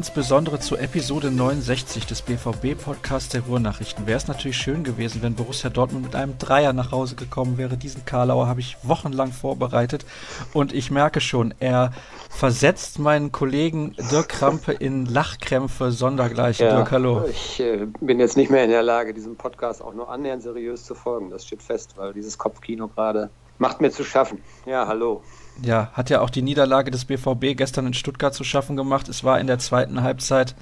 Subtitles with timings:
[0.00, 5.68] Insbesondere zu Episode 69 des BVB-Podcasts der Ruhrnachrichten wäre es natürlich schön gewesen, wenn Borussia
[5.68, 7.76] Dortmund mit einem Dreier nach Hause gekommen wäre.
[7.76, 10.06] Diesen Karlauer habe ich wochenlang vorbereitet
[10.54, 11.92] und ich merke schon, er
[12.30, 16.64] versetzt meinen Kollegen Dirk Krampe in Lachkrämpfe sondergleichen.
[16.64, 17.26] Ja, Dirk, hallo.
[17.28, 20.82] Ich äh, bin jetzt nicht mehr in der Lage, diesem Podcast auch nur annähernd seriös
[20.82, 21.28] zu folgen.
[21.28, 23.28] Das steht fest, weil dieses Kopfkino gerade
[23.58, 24.42] macht mir zu schaffen.
[24.64, 25.22] Ja, hallo.
[25.62, 29.08] Ja, hat ja auch die Niederlage des BVB gestern in Stuttgart zu schaffen gemacht.
[29.08, 30.54] Es war in der zweiten Halbzeit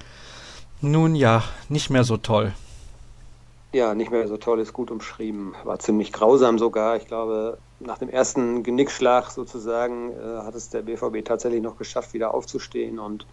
[0.81, 2.53] nun ja nicht mehr so toll.
[3.73, 5.55] Ja, nicht mehr so toll ist gut umschrieben.
[5.65, 6.97] War ziemlich grausam sogar.
[6.97, 12.15] Ich glaube, nach dem ersten Genickschlag sozusagen äh, hat es der BVB tatsächlich noch geschafft,
[12.15, 13.27] wieder aufzustehen und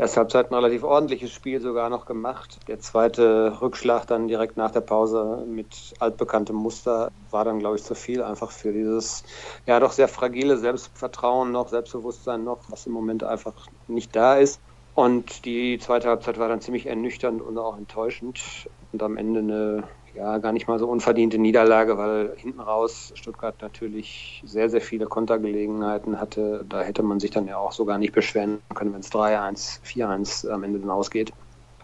[0.00, 2.58] erste Halbzeit ein relativ ordentliches Spiel sogar noch gemacht.
[2.68, 7.84] Der zweite Rückschlag dann direkt nach der Pause mit altbekanntem Muster war dann, glaube ich,
[7.84, 9.22] zu viel einfach für dieses
[9.66, 14.60] ja doch sehr fragile Selbstvertrauen noch, Selbstbewusstsein noch, was im Moment einfach nicht da ist.
[14.94, 18.68] Und die zweite Halbzeit war dann ziemlich ernüchternd und auch enttäuschend.
[18.92, 23.54] Und am Ende eine ja, gar nicht mal so unverdiente Niederlage, weil hinten raus Stuttgart
[23.60, 26.64] natürlich sehr, sehr viele Kontergelegenheiten hatte.
[26.68, 30.48] Da hätte man sich dann ja auch sogar nicht beschweren können, wenn es 3-1, 4-1
[30.48, 31.32] am Ende dann ausgeht.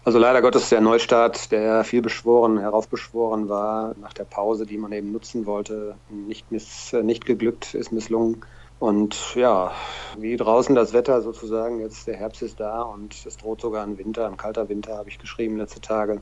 [0.03, 4.93] Also leider Gottes der Neustart, der viel beschworen, heraufbeschworen war, nach der Pause, die man
[4.93, 8.45] eben nutzen wollte, nicht, miss, nicht geglückt, ist misslungen.
[8.79, 9.71] Und ja,
[10.17, 13.97] wie draußen das Wetter sozusagen, jetzt der Herbst ist da und es droht sogar ein
[13.97, 16.21] Winter, ein kalter Winter, habe ich geschrieben letzte Tage.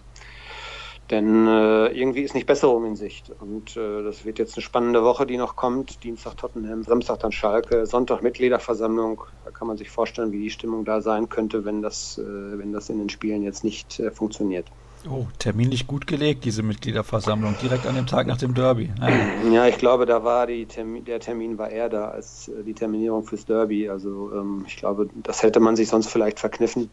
[1.11, 3.31] Denn äh, irgendwie ist nicht Besserung in Sicht.
[3.39, 6.03] Und äh, das wird jetzt eine spannende Woche, die noch kommt.
[6.03, 9.21] Dienstag Tottenham, Samstag dann Schalke, Sonntag Mitgliederversammlung.
[9.43, 12.71] Da kann man sich vorstellen, wie die Stimmung da sein könnte, wenn das, äh, wenn
[12.71, 14.71] das in den Spielen jetzt nicht äh, funktioniert.
[15.07, 18.89] Oh, terminlich gut gelegt, diese Mitgliederversammlung, direkt an dem Tag nach dem Derby.
[18.99, 19.27] Naja.
[19.51, 22.73] Ja, ich glaube, da war die Termin, der Termin war eher da als äh, die
[22.73, 23.89] Terminierung fürs Derby.
[23.89, 26.89] Also ähm, ich glaube, das hätte man sich sonst vielleicht verkniffen.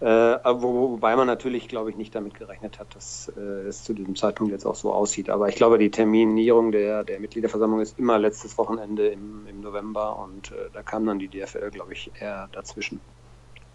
[0.00, 3.94] Äh, wo, wobei man natürlich, glaube ich, nicht damit gerechnet hat, dass äh, es zu
[3.94, 5.28] diesem Zeitpunkt jetzt auch so aussieht.
[5.28, 10.18] Aber ich glaube, die Terminierung der, der Mitgliederversammlung ist immer letztes Wochenende im, im November
[10.20, 13.00] und äh, da kam dann die DFL, glaube ich, eher dazwischen.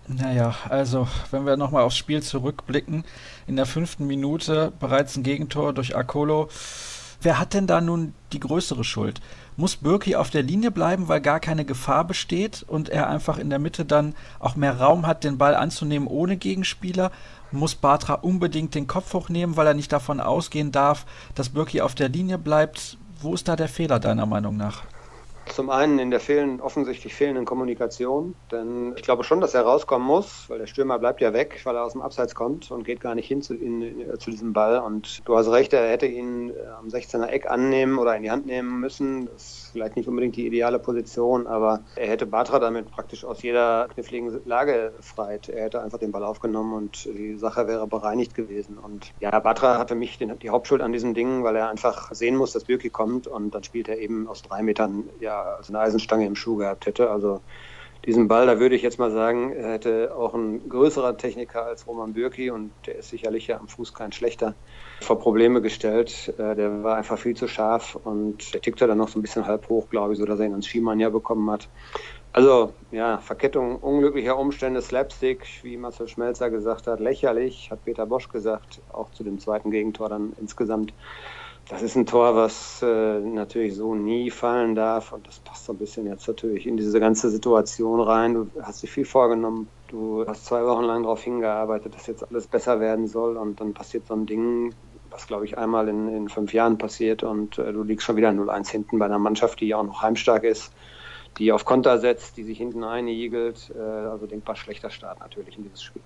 [0.08, 3.04] Naja, also wenn wir nochmal aufs Spiel zurückblicken,
[3.48, 6.50] in der fünften Minute bereits ein Gegentor durch Akolo.
[7.24, 9.22] Wer hat denn da nun die größere Schuld?
[9.56, 13.50] Muss Birki auf der Linie bleiben, weil gar keine Gefahr besteht und er einfach in
[13.50, 17.12] der Mitte dann auch mehr Raum hat, den Ball anzunehmen ohne Gegenspieler?
[17.52, 21.96] Muss Bartra unbedingt den Kopf hochnehmen, weil er nicht davon ausgehen darf, dass Birki auf
[21.96, 22.98] der Linie bleibt?
[23.22, 24.84] Wo ist da der Fehler deiner Meinung nach?
[25.48, 30.08] Zum einen in der fehlen, offensichtlich fehlenden Kommunikation, denn ich glaube schon, dass er rauskommen
[30.08, 33.02] muss, weil der Stürmer bleibt ja weg, weil er aus dem Abseits kommt und geht
[33.02, 34.80] gar nicht hin zu, in, zu diesem Ball.
[34.80, 38.32] Und du hast recht, er hätte ihn äh, am 16er Eck annehmen oder in die
[38.32, 39.26] Hand nehmen müssen.
[39.26, 43.42] Das ist vielleicht nicht unbedingt die ideale Position, aber er hätte Batra damit praktisch aus
[43.44, 45.50] jeder kniffligen Lage befreit.
[45.50, 48.78] Er hätte einfach den Ball aufgenommen und die Sache wäre bereinigt gewesen.
[48.78, 52.14] Und ja, Batra hat für mich den, die Hauptschuld an diesem Ding, weil er einfach
[52.14, 55.74] sehen muss, dass Birki kommt und dann spielt er eben aus drei Metern ja also
[55.74, 57.10] eine Eisenstange im Schuh gehabt hätte.
[57.10, 57.42] Also
[58.06, 62.14] diesen Ball, da würde ich jetzt mal sagen, hätte auch ein größerer Techniker als Roman
[62.14, 64.56] Bürki und der ist sicherlich ja am Fuß kein schlechter,
[65.02, 66.34] vor Probleme gestellt.
[66.38, 69.46] Äh, der war einfach viel zu scharf und der tickte dann noch so ein bisschen
[69.46, 71.70] halb hoch, glaube ich, so dass er ihn ans Schiemann ja bekommen hat.
[72.34, 78.28] Also, ja, Verkettung unglücklicher Umstände, Slapstick, wie Marcel Schmelzer gesagt hat, lächerlich, hat Peter Bosch
[78.28, 80.94] gesagt, auch zu dem zweiten Gegentor dann insgesamt.
[81.70, 85.72] Das ist ein Tor, was äh, natürlich so nie fallen darf und das passt so
[85.74, 88.34] ein bisschen jetzt natürlich in diese ganze Situation rein.
[88.34, 92.48] Du hast dir viel vorgenommen, du hast zwei Wochen lang darauf hingearbeitet, dass jetzt alles
[92.48, 94.76] besser werden soll und dann passiert so ein Ding,
[95.10, 98.30] was glaube ich einmal in, in fünf Jahren passiert und äh, du liegst schon wieder
[98.30, 100.74] 0-1 hinten bei einer Mannschaft, die ja auch noch heimstark ist,
[101.38, 103.72] die auf Konter setzt, die sich hinten einigelt.
[103.74, 106.04] Äh, also denkbar schlechter Start natürlich in dieses Spiel.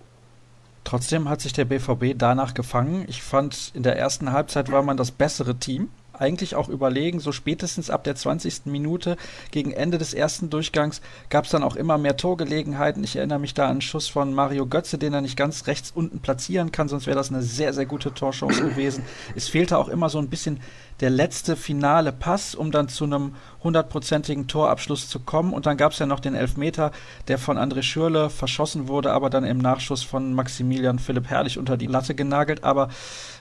[0.87, 3.03] Trotzdem hat sich der BVB danach gefangen.
[3.09, 5.89] Ich fand, in der ersten Halbzeit war man das bessere Team.
[6.13, 8.67] Eigentlich auch überlegen, so spätestens ab der 20.
[8.67, 9.17] Minute
[9.51, 13.03] gegen Ende des ersten Durchgangs gab es dann auch immer mehr Torgelegenheiten.
[13.03, 15.91] Ich erinnere mich da an einen Schuss von Mario Götze, den er nicht ganz rechts
[15.93, 19.03] unten platzieren kann, sonst wäre das eine sehr, sehr gute Torchance gewesen.
[19.35, 20.61] Es fehlte auch immer so ein bisschen
[20.99, 25.53] der letzte finale Pass, um dann zu einem hundertprozentigen Torabschluss zu kommen.
[25.53, 26.91] Und dann gab es ja noch den Elfmeter,
[27.27, 31.77] der von André Schürle verschossen wurde, aber dann im Nachschuss von Maximilian Philipp Herrlich unter
[31.77, 32.63] die Latte genagelt.
[32.63, 32.89] Aber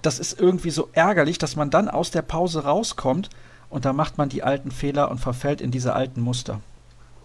[0.03, 3.31] das ist irgendwie so ärgerlich, dass man dann aus der Pause rauskommt
[3.69, 6.61] und da macht man die alten Fehler und verfällt in diese alten Muster.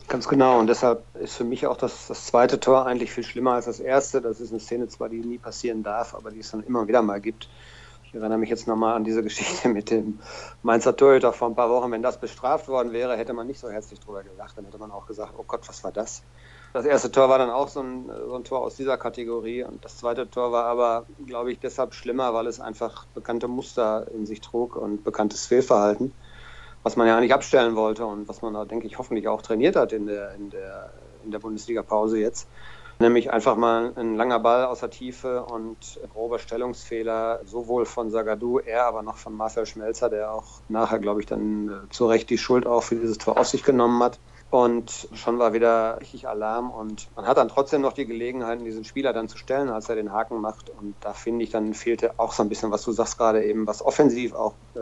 [0.08, 0.60] Ganz genau.
[0.60, 3.80] Und deshalb ist für mich auch das, das zweite Tor eigentlich viel schlimmer als das
[3.80, 4.22] erste.
[4.22, 7.02] Das ist eine Szene zwar, die nie passieren darf, aber die es dann immer wieder
[7.02, 7.48] mal gibt.
[8.12, 10.20] Ich erinnere mich jetzt nochmal an diese Geschichte mit dem
[10.64, 11.94] Mainzer Torhüter vor ein paar Wochen.
[11.94, 14.58] Wenn das bestraft worden wäre, hätte man nicht so herzlich drüber gelacht.
[14.58, 16.22] Dann hätte man auch gesagt, oh Gott, was war das?
[16.74, 19.86] Das erste Tor war dann auch so ein, so ein Tor aus dieser Kategorie und
[19.86, 24.26] das zweite Tor war aber, glaube ich, deshalb schlimmer, weil es einfach bekannte Muster in
[24.26, 26.14] sich trug und bekanntes Fehlverhalten,
[26.84, 29.94] was man ja eigentlich abstellen wollte und was man denke ich, hoffentlich auch trainiert hat
[29.94, 30.92] in der, in der,
[31.24, 32.50] in der Bundesliga-Pause jetzt.
[33.02, 38.60] Nämlich einfach mal ein langer Ball aus der Tiefe und grober Stellungsfehler, sowohl von Sagadou,
[38.60, 42.30] er aber noch von Marcel Schmelzer, der auch nachher, glaube ich, dann äh, zu Recht
[42.30, 44.20] die Schuld auch für dieses Tor auf sich genommen hat.
[44.52, 48.84] Und schon war wieder richtig Alarm und man hat dann trotzdem noch die Gelegenheit, diesen
[48.84, 50.70] Spieler dann zu stellen, als er den Haken macht.
[50.70, 53.66] Und da finde ich, dann fehlte auch so ein bisschen, was du sagst gerade eben,
[53.66, 54.80] was offensiv auch äh,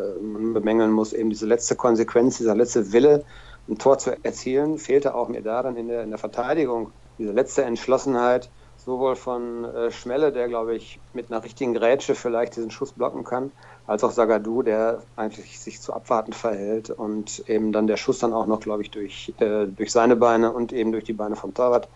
[0.54, 3.24] bemängeln muss, eben diese letzte Konsequenz, dieser letzte Wille,
[3.70, 6.92] ein Tor zu erzielen, fehlte auch mir da dann in der, in der Verteidigung.
[7.20, 12.56] Diese letzte Entschlossenheit, sowohl von äh, Schmelle, der, glaube ich, mit einer richtigen Grätsche vielleicht
[12.56, 13.52] diesen Schuss blocken kann,
[13.86, 18.34] als auch Sagadu, der eigentlich sich zu abwartend verhält und eben dann der Schuss dann
[18.34, 21.54] auch noch, glaube ich, durch, äh, durch seine Beine und eben durch die Beine vom
[21.54, 21.90] Torwart,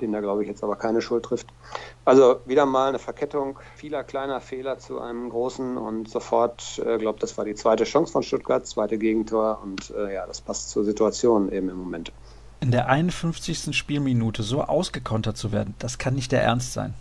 [0.00, 1.48] den da, glaube ich, jetzt aber keine Schuld trifft.
[2.04, 7.18] Also wieder mal eine Verkettung vieler kleiner Fehler zu einem großen und sofort, äh, glaube
[7.18, 10.84] das war die zweite Chance von Stuttgart, zweite Gegentor und äh, ja, das passt zur
[10.84, 12.12] Situation eben im Moment.
[12.60, 13.76] In der 51.
[13.76, 16.94] Spielminute so ausgekontert zu werden, das kann nicht der Ernst sein.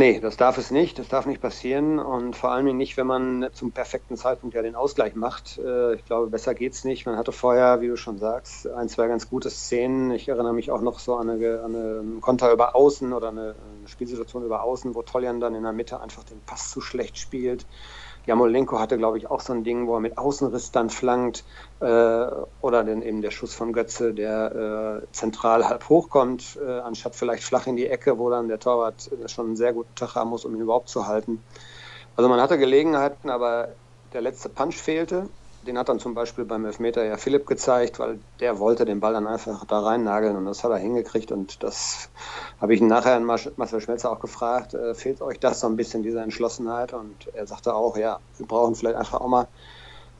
[0.00, 0.98] Nee, das darf es nicht.
[0.98, 1.98] Das darf nicht passieren.
[1.98, 5.58] Und vor allem nicht, wenn man zum perfekten Zeitpunkt ja den Ausgleich macht.
[5.58, 7.04] Äh, ich glaube, besser geht's nicht.
[7.04, 10.10] Man hatte vorher, wie du schon sagst, ein, zwei ganz gute Szenen.
[10.12, 13.54] Ich erinnere mich auch noch so an eine, an eine Konter über Außen oder eine,
[13.84, 17.66] Spielsituation über Außen, wo Toljan dann in der Mitte einfach den Pass zu schlecht spielt.
[18.26, 21.44] Jamolenko hatte, glaube ich, auch so ein Ding, wo er mit Außenriss dann flankt.
[21.80, 27.16] Äh, oder dann eben der Schuss von Götze, der äh, zentral halb hochkommt, äh, anstatt
[27.16, 30.14] vielleicht flach in die Ecke, wo dann der Torwart äh, schon einen sehr guten Tag
[30.14, 31.42] haben muss, um ihn überhaupt zu halten.
[32.16, 33.68] Also man hatte Gelegenheiten, aber
[34.12, 35.28] der letzte Punch fehlte.
[35.66, 39.12] Den hat dann zum Beispiel beim Elfmeter ja Philipp gezeigt, weil der wollte den Ball
[39.12, 42.10] dann einfach da rein nageln und das hat er hingekriegt und das
[42.60, 46.02] habe ich nachher an Marcel Schmelzer auch gefragt, äh, fehlt euch das so ein bisschen,
[46.02, 46.94] diese Entschlossenheit?
[46.94, 49.48] Und er sagte auch, ja, wir brauchen vielleicht einfach auch mal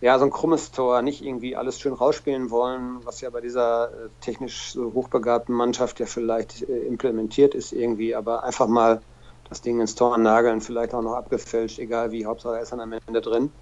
[0.01, 3.91] ja, so ein krummes Tor, nicht irgendwie alles schön rausspielen wollen, was ja bei dieser
[3.93, 9.03] äh, technisch so hochbegabten Mannschaft ja vielleicht äh, implementiert ist irgendwie, aber einfach mal
[9.49, 12.81] das Ding ins Tor nageln, vielleicht auch noch abgefälscht, egal wie, Hauptsache er ist dann
[12.81, 13.53] am Ende drin.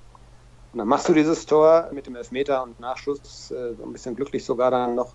[0.73, 4.45] Und dann machst du dieses Tor mit dem Elfmeter und Nachschuss, äh, ein bisschen glücklich
[4.45, 5.15] sogar dann noch.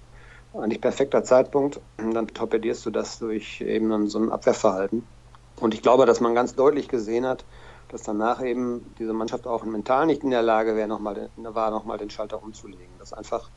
[0.54, 1.80] Eigentlich perfekter Zeitpunkt.
[1.98, 5.04] Und dann torpedierst du das durch eben so ein Abwehrverhalten.
[5.60, 7.46] Und ich glaube, dass man ganz deutlich gesehen hat,
[7.90, 11.98] dass danach eben diese Mannschaft auch mental nicht in der Lage wäre, noch war, nochmal
[12.00, 12.88] den Schalter umzulegen.
[12.98, 13.50] Das einfach,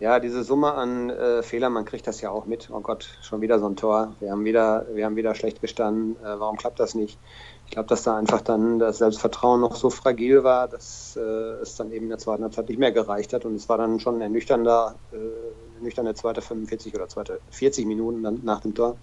[0.00, 2.70] ja, diese Summe an äh, Fehlern, man kriegt das ja auch mit.
[2.70, 4.14] Oh Gott, schon wieder so ein Tor.
[4.20, 6.16] Wir haben wieder, wir haben wieder schlecht gestanden.
[6.24, 7.18] Äh, warum klappt das nicht?
[7.66, 11.74] Ich glaube, dass da einfach dann das Selbstvertrauen noch so fragil war, dass äh, es
[11.74, 13.44] dann eben in der zweiten Halbzeit nicht mehr gereicht hat.
[13.44, 18.22] Und es war dann schon ein ernüchternder, äh, ernüchternde zweite 45 oder zweite 40 Minuten
[18.22, 18.96] dann nach dem Tor.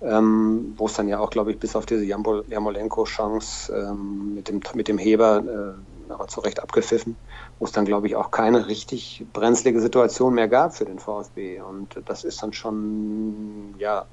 [0.00, 4.60] Ähm, wo es dann ja auch, glaube ich, bis auf diese Jamolenko-Chance ähm, mit, dem,
[4.74, 5.76] mit dem Heber
[6.08, 7.16] äh, aber zu Recht abgepfiffen,
[7.58, 11.60] wo es dann, glaube ich, auch keine richtig brenzlige Situation mehr gab für den VfB.
[11.60, 14.06] Und das ist dann schon, ja,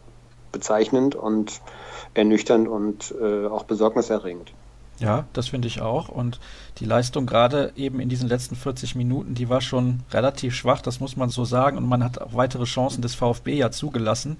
[0.51, 1.61] bezeichnend und
[2.13, 4.51] ernüchternd und äh, auch besorgniserregend.
[4.99, 6.09] Ja, das finde ich auch.
[6.09, 6.39] Und
[6.77, 10.99] die Leistung gerade eben in diesen letzten 40 Minuten, die war schon relativ schwach, das
[10.99, 11.77] muss man so sagen.
[11.77, 14.37] Und man hat auch weitere Chancen des VfB ja zugelassen.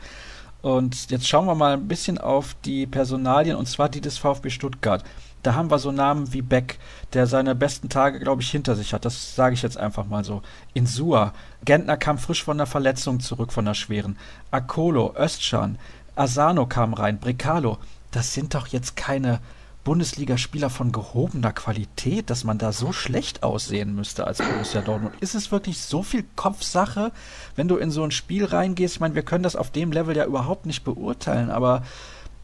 [0.62, 4.52] Und jetzt schauen wir mal ein bisschen auf die Personalien, und zwar die des VfB
[4.52, 5.04] Stuttgart.
[5.42, 6.78] Da haben wir so Namen wie Beck,
[7.14, 9.06] der seine besten Tage, glaube ich, hinter sich hat.
[9.06, 10.44] Das sage ich jetzt einfach mal so.
[10.76, 11.34] Insua.
[11.66, 14.18] Gentner kam frisch von der Verletzung zurück, von der schweren.
[14.52, 15.80] Akolo, Östschan,
[16.16, 17.78] Asano kam rein, Brecalo.
[18.12, 19.40] Das sind doch jetzt keine
[19.84, 25.16] Bundesligaspieler von gehobener Qualität, dass man da so schlecht aussehen müsste als Borussia Dortmund.
[25.22, 27.12] Ist es wirklich so viel Kopfsache,
[27.56, 28.96] wenn du in so ein Spiel reingehst?
[28.96, 31.84] Ich meine, wir können das auf dem Level ja überhaupt nicht beurteilen, aber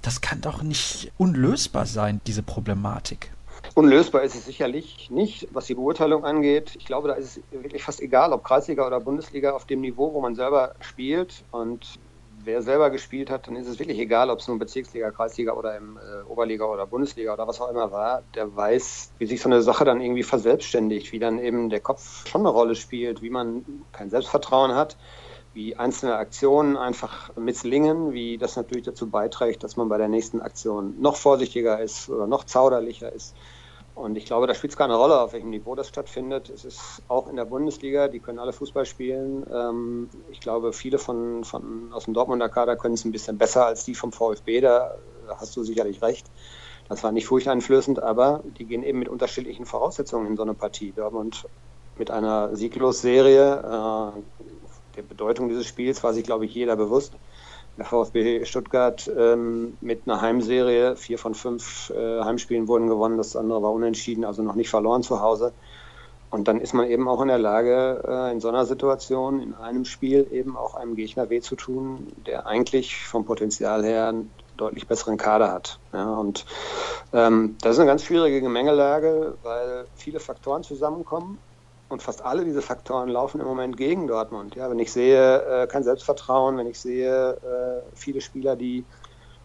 [0.01, 3.31] das kann doch nicht unlösbar sein, diese Problematik.
[3.75, 6.71] Unlösbar ist es sicherlich nicht, was die Beurteilung angeht.
[6.77, 10.13] Ich glaube, da ist es wirklich fast egal, ob Kreisliga oder Bundesliga auf dem Niveau,
[10.13, 11.43] wo man selber spielt.
[11.51, 11.99] Und
[12.47, 15.77] wer selber gespielt hat, dann ist es wirklich egal, ob es nun Bezirksliga, Kreisliga oder
[15.77, 19.49] im äh, Oberliga oder Bundesliga oder was auch immer war, der weiß, wie sich so
[19.49, 23.29] eine Sache dann irgendwie verselbstständigt, wie dann eben der Kopf schon eine Rolle spielt, wie
[23.29, 24.97] man kein Selbstvertrauen hat,
[25.53, 30.41] wie einzelne Aktionen einfach misslingen, wie das natürlich dazu beiträgt, dass man bei der nächsten
[30.41, 33.35] Aktion noch vorsichtiger ist oder noch zauderlicher ist.
[33.97, 36.51] Und ich glaube, da spielt es keine Rolle, auf welchem Niveau das stattfindet.
[36.51, 39.43] Es ist auch in der Bundesliga, die können alle Fußball spielen.
[39.51, 43.65] Ähm, ich glaube, viele von, von aus dem Dortmunder Kader können es ein bisschen besser
[43.65, 44.95] als die vom VfB, da
[45.39, 46.27] hast du sicherlich recht.
[46.87, 50.91] Das war nicht furchteinflößend, aber die gehen eben mit unterschiedlichen Voraussetzungen in so eine Partie.
[50.91, 51.47] Dortmund
[51.97, 54.21] mit einer Sieglos-Serie, äh,
[54.95, 57.13] der Bedeutung dieses Spiels war sich, glaube ich, jeder bewusst.
[57.77, 63.35] Der VfB Stuttgart ähm, mit einer Heimserie, vier von fünf äh, Heimspielen wurden gewonnen, das
[63.35, 65.53] andere war unentschieden, also noch nicht verloren zu Hause.
[66.29, 69.53] Und dann ist man eben auch in der Lage, äh, in so einer Situation, in
[69.53, 74.31] einem Spiel eben auch einem Gegner weh zu tun, der eigentlich vom Potenzial her einen
[74.57, 75.79] deutlich besseren Kader hat.
[75.93, 76.45] Ja, und
[77.13, 81.37] ähm, das ist eine ganz schwierige Gemengelage, weil viele Faktoren zusammenkommen.
[81.89, 84.55] Und fast alle diese Faktoren laufen im Moment gegen Dortmund.
[84.55, 88.83] Ja, wenn ich sehe, äh, kein Selbstvertrauen, wenn ich sehe, äh, viele Spieler, die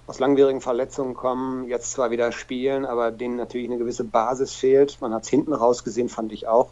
[0.09, 5.01] aus langwierigen Verletzungen kommen, jetzt zwar wieder spielen, aber denen natürlich eine gewisse Basis fehlt.
[5.01, 6.71] Man hat es hinten raus gesehen, fand ich auch,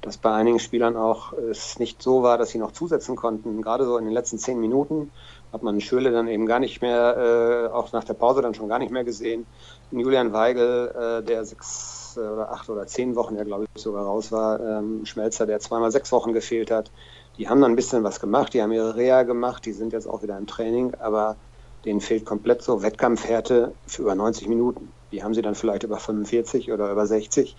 [0.00, 3.62] dass bei einigen Spielern auch es nicht so war, dass sie noch zusetzen konnten.
[3.62, 5.12] Gerade so in den letzten zehn Minuten
[5.52, 8.68] hat man Schöle dann eben gar nicht mehr, äh, auch nach der Pause dann schon
[8.68, 9.46] gar nicht mehr gesehen.
[9.92, 14.32] Julian Weigel, äh, der sechs oder acht oder zehn Wochen ja, glaube ich, sogar raus
[14.32, 16.90] war, ähm, Schmelzer, der zweimal sechs Wochen gefehlt hat.
[17.38, 20.06] Die haben dann ein bisschen was gemacht, die haben ihre Reha gemacht, die sind jetzt
[20.06, 21.36] auch wieder im Training, aber
[21.84, 24.92] denen fehlt komplett so Wettkampfhärte für über 90 Minuten.
[25.10, 27.56] Die haben sie dann vielleicht über 45 oder über 60,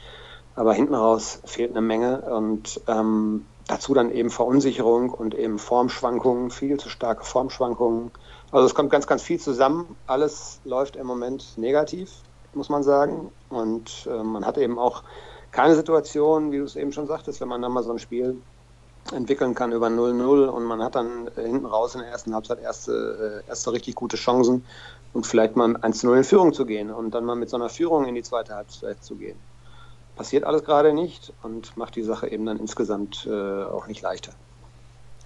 [0.55, 6.51] aber hinten raus fehlt eine Menge und ähm, dazu dann eben Verunsicherung und eben Formschwankungen,
[6.51, 8.11] viel zu starke Formschwankungen.
[8.51, 9.95] Also es kommt ganz, ganz viel zusammen.
[10.05, 12.11] Alles läuft im Moment negativ,
[12.55, 13.31] muss man sagen.
[13.49, 15.03] Und äh, man hat eben auch
[15.51, 18.37] keine Situation, wie du es eben schon sagtest, wenn man dann mal so ein Spiel
[19.11, 22.59] entwickeln kann über 0-0 und man hat dann äh, hinten raus in der ersten Halbzeit
[22.61, 24.65] erste, äh, erste richtig gute Chancen
[25.13, 28.05] und vielleicht mal 1-0 in Führung zu gehen und dann mal mit so einer Führung
[28.05, 29.37] in die zweite Halbzeit zu gehen.
[30.15, 34.31] Passiert alles gerade nicht und macht die Sache eben dann insgesamt äh, auch nicht leichter.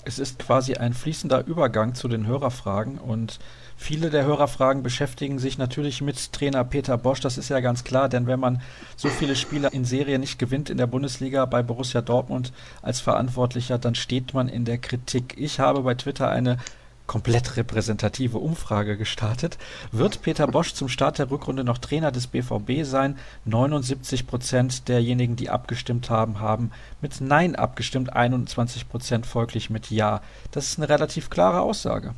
[0.08, 3.40] Es ist quasi ein fließender Übergang zu den Hörerfragen und
[3.76, 8.08] viele der Hörerfragen beschäftigen sich natürlich mit Trainer Peter Bosch, das ist ja ganz klar,
[8.08, 8.62] denn wenn man
[8.96, 13.78] so viele Spiele in Serie nicht gewinnt in der Bundesliga bei Borussia Dortmund als Verantwortlicher,
[13.80, 15.36] dann steht man in der Kritik.
[15.38, 16.58] Ich habe bei Twitter eine
[17.08, 19.58] komplett repräsentative Umfrage gestartet.
[19.92, 23.18] Wird Peter Bosch zum Start der Rückrunde noch Trainer des BVB sein?
[23.46, 26.72] 79 Prozent derjenigen, die abgestimmt haben, haben
[27.02, 30.22] mit Nein abgestimmt, 21 Prozent folglich mit Ja.
[30.52, 32.14] Das ist eine relativ klare Aussage.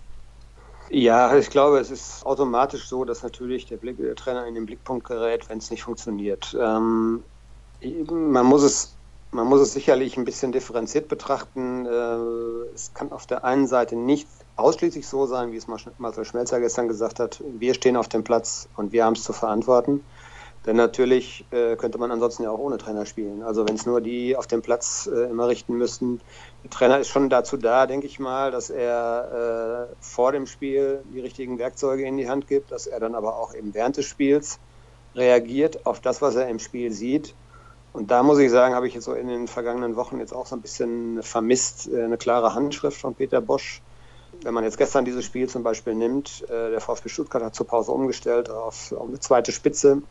[0.89, 4.65] Ja, ich glaube, es ist automatisch so, dass natürlich der, Blick, der Trainer in den
[4.65, 6.58] Blickpunkt gerät, wenn es nicht funktioniert.
[6.60, 7.24] Ähm,
[8.10, 8.96] man muss es
[9.31, 11.86] man muss es sicherlich ein bisschen differenziert betrachten.
[11.86, 14.27] Äh, es kann auf der einen Seite nicht
[14.59, 18.67] ausschließlich so sein, wie es Marcel Schmelzer gestern gesagt hat, wir stehen auf dem Platz
[18.75, 20.03] und wir haben es zu verantworten.
[20.65, 23.43] Denn natürlich äh, könnte man ansonsten ja auch ohne Trainer spielen.
[23.43, 26.19] Also wenn es nur die auf dem Platz äh, immer richten müssten.
[26.63, 31.01] Der Trainer ist schon dazu da, denke ich mal, dass er äh, vor dem Spiel
[31.13, 34.05] die richtigen Werkzeuge in die Hand gibt, dass er dann aber auch eben während des
[34.05, 34.59] Spiels
[35.15, 37.33] reagiert auf das, was er im Spiel sieht.
[37.93, 40.45] Und da muss ich sagen, habe ich jetzt so in den vergangenen Wochen jetzt auch
[40.45, 43.81] so ein bisschen vermisst, äh, eine klare Handschrift von Peter Bosch
[44.43, 47.67] wenn man jetzt gestern dieses Spiel zum Beispiel nimmt, äh, der VfB Stuttgart hat zur
[47.67, 50.01] Pause umgestellt auf, auf eine zweite Spitze.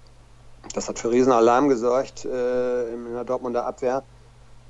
[0.75, 4.03] Das hat für riesen Alarm gesorgt äh, in der Dortmunder Abwehr.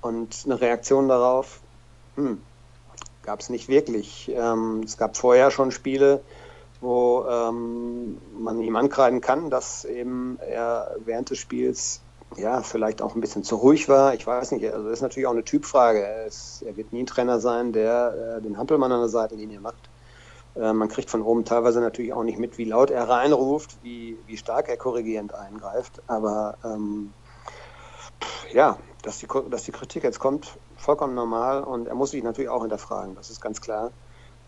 [0.01, 1.61] Und eine Reaktion darauf
[2.15, 2.41] hm,
[3.23, 4.31] gab es nicht wirklich.
[4.35, 6.21] Ähm, es gab vorher schon Spiele,
[6.81, 12.01] wo ähm, man ihm ankreiden kann, dass eben er während des Spiels
[12.37, 14.15] ja, vielleicht auch ein bisschen zu ruhig war.
[14.15, 16.01] Ich weiß nicht, also das ist natürlich auch eine Typfrage.
[16.01, 19.61] Er, ist, er wird nie ein Trainer sein, der äh, den Hampelmann an der Seitenlinie
[19.61, 19.89] macht.
[20.55, 24.19] Äh, man kriegt von oben teilweise natürlich auch nicht mit, wie laut er reinruft, wie,
[24.27, 26.03] wie stark er korrigierend eingreift.
[26.07, 27.13] Aber ähm,
[28.53, 32.51] ja, dass die, dass die Kritik jetzt kommt, vollkommen normal und er muss sich natürlich
[32.51, 33.91] auch hinterfragen, das ist ganz klar.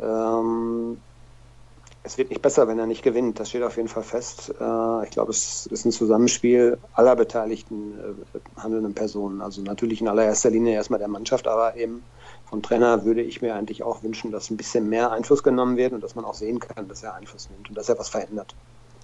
[0.01, 1.01] Ähm,
[2.03, 3.39] es wird nicht besser, wenn er nicht gewinnt.
[3.39, 4.55] Das steht auf jeden Fall fest.
[4.61, 9.43] Äh, ich glaube, es ist ein Zusammenspiel aller beteiligten äh, handelnden Personen.
[9.43, 12.03] Also natürlich in allererster Linie erstmal der Mannschaft, aber eben
[12.49, 15.93] vom Trainer würde ich mir eigentlich auch wünschen, dass ein bisschen mehr Einfluss genommen wird
[15.93, 18.55] und dass man auch sehen kann, dass er Einfluss nimmt und dass er was verändert.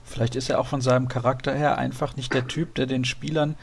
[0.04, 3.56] Vielleicht ist er auch von seinem Charakter her einfach nicht der Typ, der den Spielern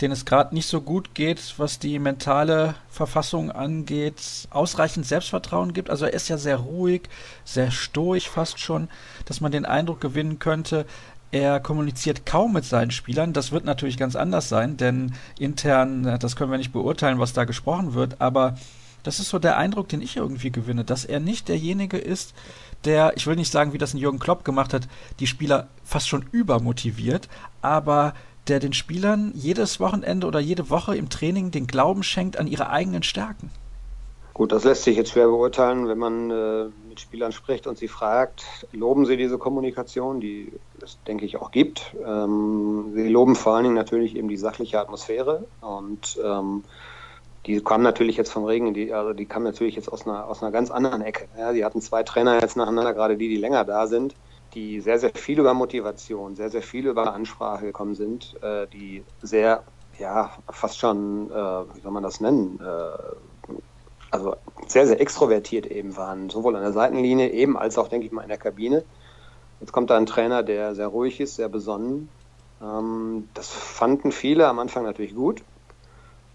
[0.00, 5.90] denen es gerade nicht so gut geht, was die mentale Verfassung angeht, ausreichend Selbstvertrauen gibt.
[5.90, 7.02] Also er ist ja sehr ruhig,
[7.44, 8.88] sehr stoisch fast schon,
[9.24, 10.86] dass man den Eindruck gewinnen könnte,
[11.30, 13.32] er kommuniziert kaum mit seinen Spielern.
[13.32, 17.44] Das wird natürlich ganz anders sein, denn intern, das können wir nicht beurteilen, was da
[17.44, 18.56] gesprochen wird, aber
[19.02, 22.34] das ist so der Eindruck, den ich irgendwie gewinne, dass er nicht derjenige ist,
[22.84, 24.88] der, ich will nicht sagen, wie das ein Jürgen Klopp gemacht hat,
[25.20, 27.28] die Spieler fast schon übermotiviert,
[27.62, 28.14] aber
[28.48, 32.70] der den Spielern jedes Wochenende oder jede Woche im Training den Glauben schenkt an ihre
[32.70, 33.50] eigenen Stärken?
[34.38, 37.88] Gut, das lässt sich jetzt schwer beurteilen, wenn man äh, mit Spielern spricht und sie
[37.88, 41.96] fragt, loben sie diese Kommunikation, die es, denke ich, auch gibt.
[42.06, 46.62] Ähm, sie loben vor allen Dingen natürlich eben die sachliche Atmosphäre und ähm,
[47.46, 50.40] die kamen natürlich jetzt vom Regen, die, also die kamen natürlich jetzt aus einer, aus
[50.40, 51.26] einer ganz anderen Ecke.
[51.36, 54.14] Ja, die hatten zwei Trainer jetzt nacheinander, gerade die, die länger da sind,
[54.58, 59.04] die sehr, sehr viel über Motivation, sehr, sehr viel über Ansprache gekommen sind, äh, die
[59.22, 59.62] sehr,
[59.98, 61.34] ja, fast schon, äh,
[61.74, 63.54] wie soll man das nennen, äh,
[64.10, 64.34] also
[64.66, 68.22] sehr, sehr extrovertiert eben waren, sowohl an der Seitenlinie eben als auch, denke ich mal,
[68.22, 68.84] in der Kabine.
[69.60, 72.08] Jetzt kommt da ein Trainer, der sehr ruhig ist, sehr besonnen.
[72.60, 75.44] Ähm, das fanden viele am Anfang natürlich gut.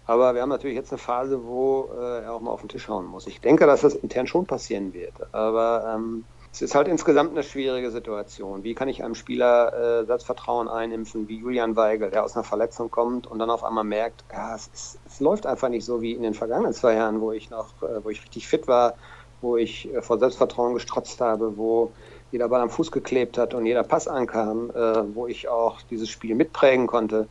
[0.06, 2.88] Aber wir haben natürlich jetzt eine Phase, wo äh, er auch mal auf den Tisch
[2.88, 3.26] hauen muss.
[3.26, 5.34] Ich denke, dass das intern schon passieren wird.
[5.34, 6.24] Aber ähm,
[6.54, 8.62] es ist halt insgesamt eine schwierige Situation.
[8.62, 12.92] Wie kann ich einem Spieler äh, Selbstvertrauen einimpfen, wie Julian Weigel, der aus einer Verletzung
[12.92, 16.12] kommt und dann auf einmal merkt, ja, es, ist, es läuft einfach nicht so wie
[16.12, 18.94] in den vergangenen zwei Jahren, wo ich noch, äh, wo ich richtig fit war,
[19.40, 21.90] wo ich äh, vor Selbstvertrauen gestrotzt habe, wo
[22.30, 26.08] jeder Ball am Fuß geklebt hat und jeder Pass ankam, äh, wo ich auch dieses
[26.08, 27.26] Spiel mitprägen konnte.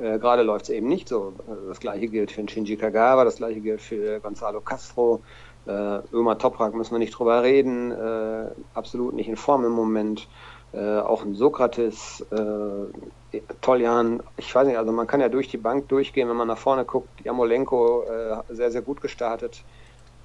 [0.00, 1.34] Äh, Gerade läuft es eben nicht so.
[1.48, 5.22] Also das gleiche gilt für Shinji Kagawa, das gleiche gilt für Gonzalo Castro.
[5.66, 10.28] Äh, Ömer Toprak müssen wir nicht drüber reden, äh, absolut nicht in Form im Moment.
[10.72, 15.56] Äh, auch ein Sokrates, äh, Toljan, ich weiß nicht, also man kann ja durch die
[15.56, 17.08] Bank durchgehen, wenn man nach vorne guckt.
[17.24, 19.62] Jamolenko äh, sehr, sehr gut gestartet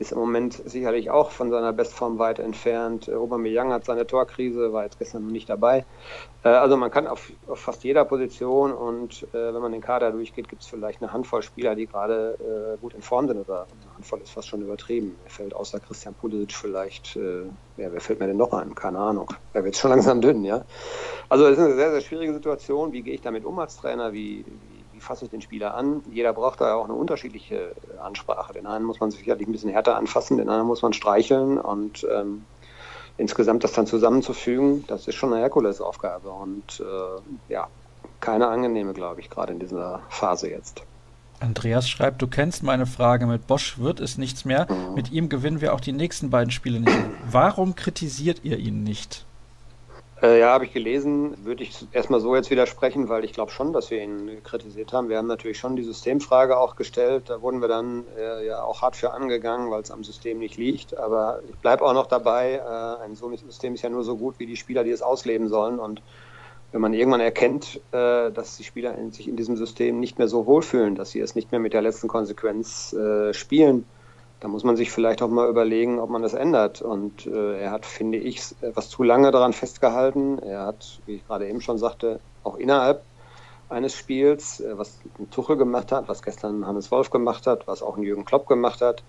[0.02, 3.08] ist im Moment sicherlich auch von seiner Bestform weit entfernt.
[3.08, 5.86] Äh, Aubameyang hat seine Torkrise, war jetzt gestern noch nicht dabei.
[6.44, 10.12] Äh, also man kann auf, auf fast jeder Position und äh, wenn man den Kader
[10.12, 13.68] durchgeht, gibt es vielleicht eine Handvoll Spieler, die gerade äh, gut in Form sind oder
[13.72, 15.16] eine Handvoll ist fast schon übertrieben.
[15.24, 17.44] Mir fällt außer Christian Pulisic vielleicht, äh,
[17.78, 18.74] ja, wer fällt mir denn noch ein?
[18.74, 19.32] Keine Ahnung.
[19.54, 20.66] Er wird schon langsam dünn, ja.
[21.30, 22.92] Also es ist eine sehr, sehr schwierige Situation.
[22.92, 24.14] Wie gehe ich damit um als Trainer?
[24.14, 24.46] Wie
[25.02, 26.02] fasse ich den Spieler an?
[26.12, 28.54] Jeder braucht da ja auch eine unterschiedliche äh, Ansprache.
[28.54, 32.06] Den einen muss man sicherlich ein bisschen härter anfassen, den anderen muss man streicheln und
[32.12, 32.46] ähm,
[33.18, 37.68] insgesamt das dann zusammenzufügen, das ist schon eine Herkulesaufgabe und äh, ja,
[38.20, 40.84] keine angenehme, glaube ich, gerade in dieser Phase jetzt.
[41.40, 44.68] Andreas schreibt, du kennst meine Frage, mit Bosch wird es nichts mehr.
[44.70, 44.94] Mhm.
[44.94, 46.96] Mit ihm gewinnen wir auch die nächsten beiden Spiele nicht.
[47.30, 49.26] Warum kritisiert ihr ihn nicht?
[50.22, 51.36] Äh, ja, habe ich gelesen.
[51.46, 55.10] Würde ich erstmal so jetzt widersprechen, weil ich glaube schon, dass wir ihn kritisiert haben.
[55.10, 57.30] Wir haben natürlich schon die Systemfrage auch gestellt.
[57.30, 60.58] Da wurden wir dann äh, ja auch hart für angegangen, weil es am System nicht
[60.58, 60.96] liegt.
[60.96, 62.54] Aber ich bleibe auch noch dabei.
[62.54, 65.80] Äh, ein System ist ja nur so gut wie die Spieler, die es ausleben sollen.
[65.80, 66.04] Und
[66.72, 70.46] wenn man irgendwann erkennt, äh, dass die Spieler sich in diesem System nicht mehr so
[70.46, 73.86] wohlfühlen, dass sie es nicht mehr mit der letzten Konsequenz äh, spielen,
[74.42, 76.82] da muss man sich vielleicht auch mal überlegen, ob man das ändert.
[76.82, 80.40] Und äh, er hat, finde ich, etwas zu lange daran festgehalten.
[80.40, 83.04] Er hat, wie ich gerade eben schon sagte, auch innerhalb
[83.70, 85.00] eines Spiels, äh, was
[85.30, 88.82] Tuchel gemacht hat, was gestern Hannes Wolf gemacht hat, was auch ein Jürgen Klopp gemacht
[88.82, 89.04] hat,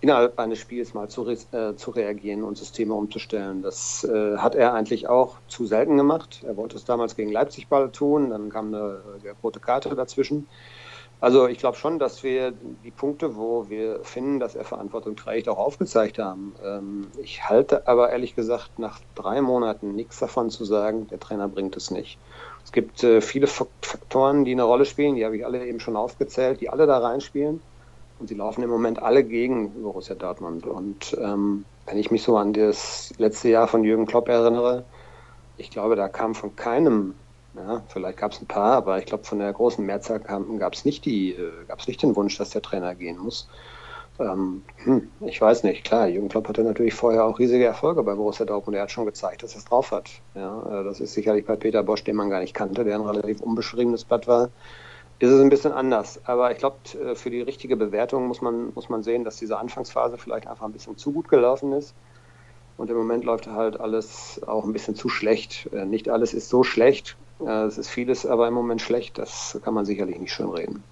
[0.00, 3.62] innerhalb eines Spiels mal zu, äh, zu reagieren und Systeme umzustellen.
[3.62, 6.42] Das äh, hat er eigentlich auch zu selten gemacht.
[6.44, 10.48] Er wollte es damals gegen Leipzig ball tun, dann kam eine, eine rote Karte dazwischen.
[11.22, 15.48] Also ich glaube schon, dass wir die Punkte, wo wir finden, dass er Verantwortung trägt,
[15.48, 16.52] auch aufgezeigt haben.
[16.64, 21.46] Ähm, ich halte aber ehrlich gesagt nach drei Monaten nichts davon zu sagen, der Trainer
[21.46, 22.18] bringt es nicht.
[22.64, 25.94] Es gibt äh, viele Faktoren, die eine Rolle spielen, die habe ich alle eben schon
[25.94, 27.62] aufgezählt, die alle da reinspielen.
[28.18, 30.66] Und sie laufen im Moment alle gegen Borussia Dortmund.
[30.66, 34.86] Und ähm, wenn ich mich so an das letzte Jahr von Jürgen Klopp erinnere,
[35.56, 37.14] ich glaube, da kam von keinem
[37.54, 40.84] ja, vielleicht gab es ein paar, aber ich glaube, von der großen Mehrzahl gab es
[40.84, 43.48] nicht, die, äh, gab's nicht den Wunsch, dass der Trainer gehen muss.
[44.18, 48.14] Ähm, hm, ich weiß nicht, klar, Jürgen Klopp hatte natürlich vorher auch riesige Erfolge bei
[48.14, 48.76] Borussia Dortmund.
[48.76, 50.10] Er hat schon gezeigt, dass er es drauf hat.
[50.34, 53.06] Ja, äh, das ist sicherlich bei Peter Bosch, den man gar nicht kannte, der ein
[53.06, 54.50] relativ unbeschriebenes Blatt war,
[55.18, 56.20] ist es ein bisschen anders.
[56.24, 59.58] Aber ich glaube, äh, für die richtige Bewertung muss man, muss man sehen, dass diese
[59.58, 61.94] Anfangsphase vielleicht einfach ein bisschen zu gut gelaufen ist.
[62.76, 65.68] Und im Moment läuft halt alles auch ein bisschen zu schlecht.
[65.72, 69.84] Nicht alles ist so schlecht, es ist vieles aber im Moment schlecht, das kann man
[69.84, 70.82] sicherlich nicht schön reden.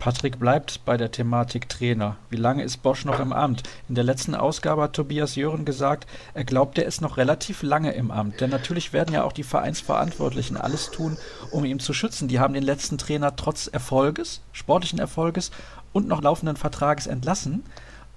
[0.00, 2.16] Patrick bleibt bei der Thematik Trainer.
[2.30, 3.64] Wie lange ist Bosch noch im Amt?
[3.86, 7.92] In der letzten Ausgabe hat Tobias Jören gesagt, er glaubt, er ist noch relativ lange
[7.92, 8.40] im Amt.
[8.40, 11.18] Denn natürlich werden ja auch die Vereinsverantwortlichen alles tun,
[11.50, 12.28] um ihn zu schützen.
[12.28, 15.50] Die haben den letzten Trainer trotz Erfolges, sportlichen Erfolges
[15.92, 17.62] und noch laufenden Vertrages entlassen.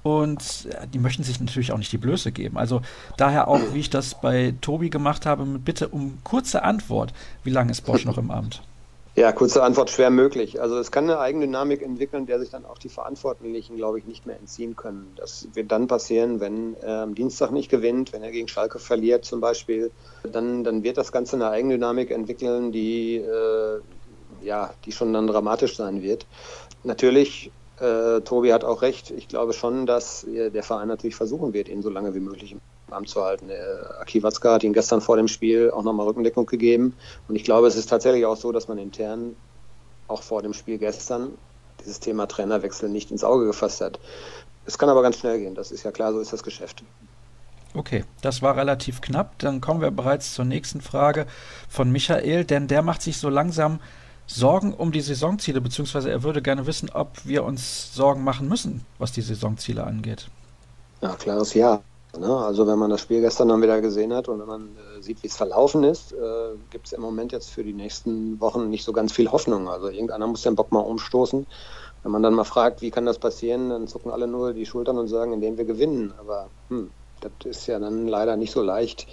[0.04, 2.58] Und die möchten sich natürlich auch nicht die Blöße geben.
[2.58, 2.82] Also
[3.18, 7.14] daher auch, wie ich das bei Tobi gemacht habe, mit Bitte um kurze Antwort.
[7.46, 8.62] Wie lange ist Bosch noch im Amt?
[9.16, 10.60] Ja, kurze Antwort, schwer möglich.
[10.60, 14.26] Also es kann eine Eigendynamik entwickeln, der sich dann auch die Verantwortlichen, glaube ich, nicht
[14.26, 15.14] mehr entziehen können.
[15.18, 19.24] Das wird dann passieren, wenn er am Dienstag nicht gewinnt, wenn er gegen Schalke verliert
[19.24, 19.92] zum Beispiel.
[20.24, 23.82] Dann, dann wird das Ganze eine Eigendynamik entwickeln, die, äh,
[24.42, 26.26] ja, die schon dann dramatisch sein wird.
[26.84, 29.12] Natürlich äh, Tobi hat auch recht.
[29.12, 32.62] Ich glaube schon, dass der Verein natürlich versuchen wird, ihn so lange wie möglich im
[32.92, 33.48] Amt zu halten.
[33.48, 36.96] Der Aki Watzka hat ihn gestern vor dem Spiel auch nochmal Rückendeckung gegeben.
[37.28, 39.36] Und ich glaube, es ist tatsächlich auch so, dass man intern
[40.08, 41.32] auch vor dem Spiel gestern
[41.80, 44.00] dieses Thema Trainerwechsel nicht ins Auge gefasst hat.
[44.66, 46.84] Es kann aber ganz schnell gehen, das ist ja klar, so ist das Geschäft.
[47.74, 49.40] Okay, das war relativ knapp.
[49.40, 51.26] Dann kommen wir bereits zur nächsten Frage
[51.68, 53.80] von Michael, denn der macht sich so langsam
[54.26, 58.86] Sorgen um die Saisonziele, beziehungsweise er würde gerne wissen, ob wir uns Sorgen machen müssen,
[58.98, 60.30] was die Saisonziele angeht.
[61.02, 61.82] Ja, klares Ja.
[62.18, 62.28] Ne?
[62.28, 65.24] Also wenn man das Spiel gestern dann wieder gesehen hat und wenn man äh, sieht,
[65.24, 68.86] wie es verlaufen ist, äh, gibt es im Moment jetzt für die nächsten Wochen nicht
[68.86, 69.68] so ganz viel Hoffnung.
[69.68, 71.48] Also irgendeiner muss den Bock mal umstoßen.
[72.04, 75.00] Wenn man dann mal fragt, wie kann das passieren, dann zucken alle nur die Schultern
[75.00, 76.14] und sagen, indem wir gewinnen.
[76.20, 79.08] Aber hm, das ist ja dann leider nicht so leicht,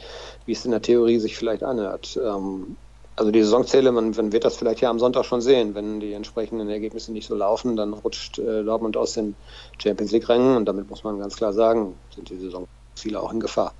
[0.44, 2.18] wie es in der Theorie sich vielleicht anhört.
[2.22, 2.76] Ähm,
[3.20, 5.74] also die Saisonzähle, man, man, wird das vielleicht ja am Sonntag schon sehen.
[5.74, 9.34] Wenn die entsprechenden Ergebnisse nicht so laufen, dann rutscht äh, Dortmund aus den
[9.76, 13.74] Champions League-Rängen und damit muss man ganz klar sagen, sind die Saisonziele auch in Gefahr.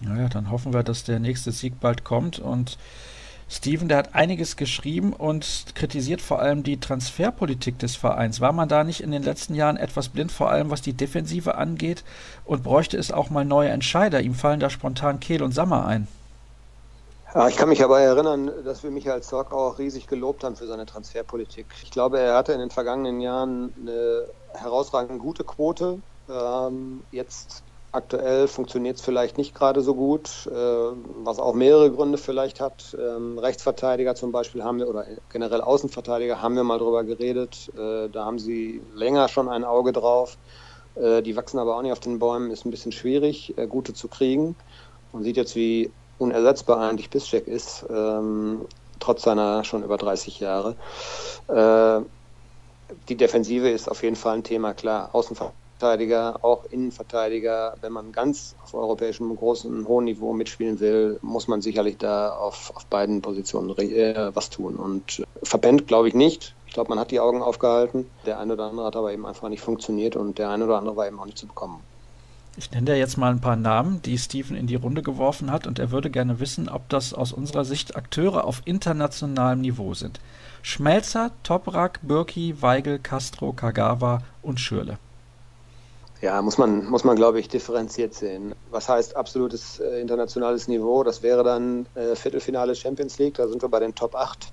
[0.00, 2.76] Naja, dann hoffen wir, dass der nächste Sieg bald kommt und
[3.48, 8.40] Steven, der hat einiges geschrieben und kritisiert vor allem die Transferpolitik des Vereins.
[8.40, 11.54] War man da nicht in den letzten Jahren etwas blind, vor allem was die Defensive
[11.54, 12.02] angeht
[12.44, 14.20] und bräuchte es auch mal neue Entscheider?
[14.20, 16.08] Ihm fallen da spontan Kehl und Sammer ein.
[17.34, 20.66] Ja, ich kann mich aber erinnern, dass wir Michael Zorc auch riesig gelobt haben für
[20.66, 21.74] seine Transferpolitik.
[21.82, 26.02] Ich glaube, er hatte in den vergangenen Jahren eine herausragend gute Quote.
[26.28, 32.18] Ähm, jetzt Aktuell funktioniert es vielleicht nicht gerade so gut, äh, was auch mehrere Gründe
[32.18, 32.96] vielleicht hat.
[32.96, 37.68] Ähm, Rechtsverteidiger zum Beispiel haben wir, oder generell Außenverteidiger haben wir mal drüber geredet.
[37.74, 40.38] Äh, da haben sie länger schon ein Auge drauf.
[40.94, 43.92] Äh, die wachsen aber auch nicht auf den Bäumen, ist ein bisschen schwierig, äh, gute
[43.92, 44.56] zu kriegen.
[45.12, 48.66] Man sieht jetzt, wie unersetzbar eigentlich Piszczek ist, ähm,
[48.98, 50.76] trotz seiner schon über 30 Jahre.
[51.48, 52.04] Äh,
[53.08, 55.10] die Defensive ist auf jeden Fall ein Thema, klar.
[55.12, 57.74] Außenverteidiger Verteidiger, auch Innenverteidiger.
[57.80, 62.70] Wenn man ganz auf europäischem großen, hohen Niveau mitspielen will, muss man sicherlich da auf,
[62.76, 64.76] auf beiden Positionen äh, was tun.
[64.76, 66.54] Und verpennt glaube ich nicht.
[66.66, 68.10] Ich glaube, man hat die Augen aufgehalten.
[68.26, 70.96] Der eine oder andere hat aber eben einfach nicht funktioniert und der eine oder andere
[70.96, 71.80] war eben auch nicht zu bekommen.
[72.56, 75.66] Ich nenne dir jetzt mal ein paar Namen, die Steven in die Runde geworfen hat
[75.66, 80.20] und er würde gerne wissen, ob das aus unserer Sicht Akteure auf internationalem Niveau sind.
[80.62, 84.98] Schmelzer, Toprak, Birki, Weigel, Castro, Kagawa und Schürle.
[86.20, 88.54] Ja, muss man, muss man, glaube ich, differenziert sehen.
[88.70, 91.02] Was heißt absolutes äh, internationales Niveau?
[91.02, 94.52] Das wäre dann äh, Viertelfinale Champions League, da sind wir bei den Top 8,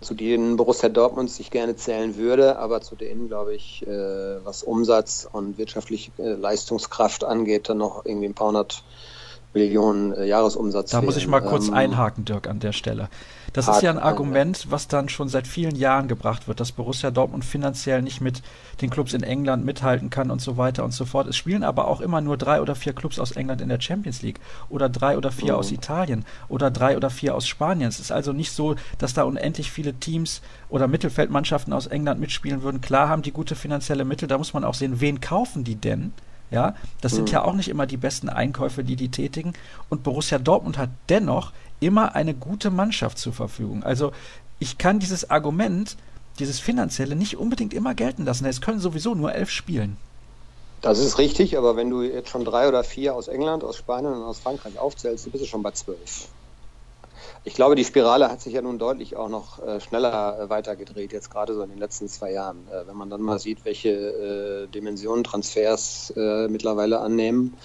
[0.00, 4.62] zu denen Borussia Dortmund sich gerne zählen würde, aber zu denen, glaube ich, äh, was
[4.62, 8.84] Umsatz und wirtschaftliche äh, Leistungskraft angeht, dann noch irgendwie ein paar hundert
[9.56, 10.90] Millionen äh, Jahresumsatz.
[10.90, 13.08] Da muss ich mal kurz ähm, einhaken, Dirk, an der Stelle.
[13.54, 17.10] Das ist ja ein Argument, was dann schon seit vielen Jahren gebracht wird, dass Borussia
[17.10, 18.42] Dortmund finanziell nicht mit
[18.82, 21.26] den Clubs in England mithalten kann und so weiter und so fort.
[21.26, 24.20] Es spielen aber auch immer nur drei oder vier Clubs aus England in der Champions
[24.20, 25.58] League oder drei oder vier mhm.
[25.58, 27.88] aus Italien oder drei oder vier aus Spanien.
[27.88, 32.62] Es ist also nicht so, dass da unendlich viele Teams oder Mittelfeldmannschaften aus England mitspielen
[32.62, 32.82] würden.
[32.82, 36.12] Klar haben die gute finanzielle Mittel, da muss man auch sehen, wen kaufen die denn?
[36.50, 37.34] Ja, das sind mhm.
[37.34, 39.52] ja auch nicht immer die besten Einkäufe, die die tätigen.
[39.88, 43.82] Und Borussia Dortmund hat dennoch immer eine gute Mannschaft zur Verfügung.
[43.82, 44.12] Also
[44.58, 45.96] ich kann dieses Argument,
[46.38, 48.46] dieses finanzielle, nicht unbedingt immer gelten lassen.
[48.46, 49.96] Es können sowieso nur elf spielen.
[50.82, 54.12] Das ist richtig, aber wenn du jetzt schon drei oder vier aus England, aus Spanien
[54.12, 56.28] und aus Frankreich aufzählst, bist du schon bei zwölf.
[57.44, 61.12] Ich glaube, die Spirale hat sich ja nun deutlich auch noch äh, schneller äh, weitergedreht,
[61.12, 62.66] jetzt gerade so in den letzten zwei Jahren.
[62.68, 67.56] Äh, wenn man dann mal sieht, welche Dimensionen Transfers mittlerweile annehmen.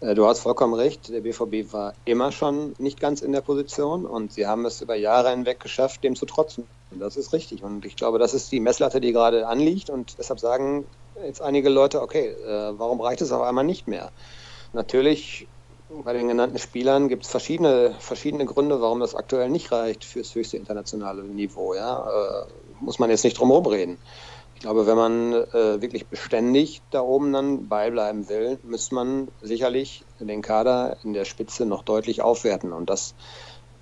[0.00, 4.32] Du hast vollkommen recht, der BVB war immer schon nicht ganz in der Position und
[4.32, 6.66] sie haben es über Jahre hinweg geschafft, dem zu trotzen.
[6.90, 10.40] Das ist richtig und ich glaube, das ist die Messlatte, die gerade anliegt und deshalb
[10.40, 10.86] sagen
[11.24, 14.10] jetzt einige Leute, okay, warum reicht es auf einmal nicht mehr?
[14.72, 15.48] Natürlich
[15.88, 20.34] bei den genannten Spielern gibt es verschiedene, verschiedene Gründe, warum das aktuell nicht reicht fürs
[20.34, 21.74] höchste internationale Niveau.
[21.74, 22.08] Ja?
[22.08, 22.46] Äh,
[22.80, 23.98] muss man jetzt nicht drum herum reden.
[24.54, 30.04] Ich glaube, wenn man äh, wirklich beständig da oben dann beibleiben will, müsste man sicherlich
[30.18, 32.72] den Kader in der Spitze noch deutlich aufwerten.
[32.72, 33.14] Und das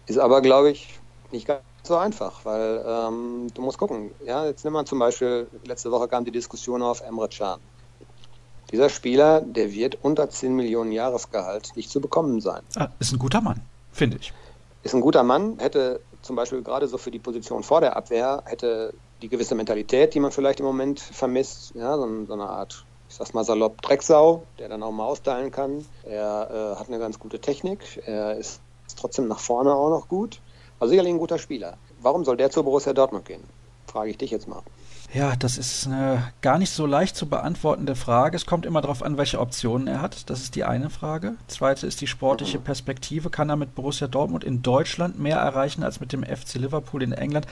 [0.06, 1.00] ist aber, glaube ich,
[1.32, 4.10] nicht ganz so einfach, weil ähm, du musst gucken.
[4.24, 7.60] Ja, jetzt nimm mal zum Beispiel, letzte Woche kam die Diskussion auf Emre Can.
[8.72, 12.62] Dieser Spieler, der wird unter 10 Millionen Jahresgehalt nicht zu bekommen sein.
[12.76, 13.60] Ah, ist ein guter Mann,
[13.92, 14.32] finde ich.
[14.82, 18.42] Ist ein guter Mann, hätte zum Beispiel gerade so für die Position vor der Abwehr,
[18.46, 22.84] hätte die gewisse Mentalität, die man vielleicht im Moment vermisst, ja, so, so eine Art,
[23.08, 25.86] ich sag's mal salopp, Drecksau, der dann auch mal austeilen kann.
[26.04, 30.08] Er äh, hat eine ganz gute Technik, er ist, ist trotzdem nach vorne auch noch
[30.08, 30.40] gut.
[30.78, 31.78] Also sicherlich ein guter Spieler.
[32.00, 33.42] Warum soll der zu Borussia Dortmund gehen?
[33.86, 34.62] Frage ich dich jetzt mal.
[35.16, 38.36] Ja, das ist eine gar nicht so leicht zu beantwortende Frage.
[38.36, 40.28] Es kommt immer darauf an, welche Optionen er hat.
[40.28, 41.36] Das ist die eine Frage.
[41.46, 43.30] Zweite ist die sportliche Perspektive.
[43.30, 47.12] Kann er mit Borussia Dortmund in Deutschland mehr erreichen als mit dem FC Liverpool in
[47.12, 47.46] England?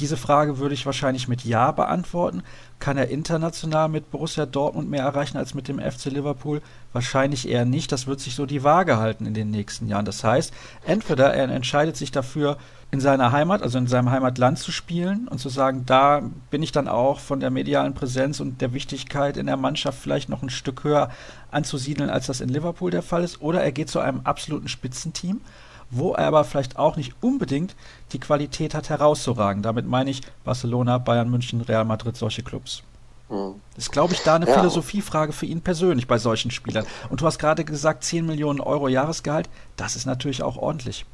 [0.00, 2.42] Diese Frage würde ich wahrscheinlich mit Ja beantworten.
[2.78, 6.62] Kann er international mit Borussia Dortmund mehr erreichen als mit dem FC Liverpool?
[6.92, 7.90] Wahrscheinlich eher nicht.
[7.90, 10.04] Das wird sich so die Waage halten in den nächsten Jahren.
[10.04, 10.52] Das heißt,
[10.86, 12.58] entweder er entscheidet sich dafür,
[12.90, 16.72] in seiner Heimat, also in seinem Heimatland zu spielen und zu sagen, da bin ich
[16.72, 20.48] dann auch von der medialen Präsenz und der Wichtigkeit in der Mannschaft vielleicht noch ein
[20.48, 21.10] Stück höher
[21.50, 23.42] anzusiedeln, als das in Liverpool der Fall ist.
[23.42, 25.40] Oder er geht zu einem absoluten Spitzenteam
[25.90, 27.74] wo er aber vielleicht auch nicht unbedingt
[28.12, 29.62] die Qualität hat, herauszuragen.
[29.62, 32.82] Damit meine ich Barcelona, Bayern München, Real Madrid, solche Clubs.
[33.28, 33.54] Mhm.
[33.74, 34.54] Das ist, glaube ich, da eine ja.
[34.54, 36.86] Philosophiefrage für ihn persönlich bei solchen Spielern.
[37.08, 41.04] Und du hast gerade gesagt, 10 Millionen Euro Jahresgehalt, das ist natürlich auch ordentlich.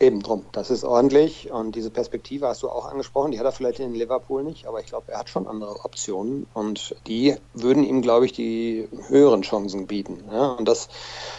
[0.00, 3.50] Eben drum, das ist ordentlich und diese Perspektive hast du auch angesprochen, die hat er
[3.50, 7.82] vielleicht in Liverpool nicht, aber ich glaube, er hat schon andere Optionen und die würden
[7.82, 10.22] ihm, glaube ich, die höheren Chancen bieten.
[10.30, 10.52] Ja?
[10.52, 10.88] Und das,